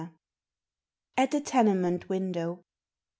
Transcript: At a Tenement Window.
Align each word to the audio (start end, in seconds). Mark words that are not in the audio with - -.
At 1.15 1.35
a 1.35 1.39
Tenement 1.41 2.09
Window. 2.09 2.63